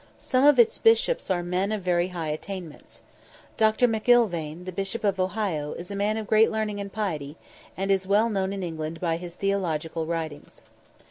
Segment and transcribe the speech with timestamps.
[0.17, 3.03] Some of its bishops are men of very high attainments.
[3.55, 3.87] Dr.
[3.87, 7.37] McIlvaine, the Bishop of Ohio, is a man of great learning and piety,
[7.77, 10.63] and is well known in England by his theological writings.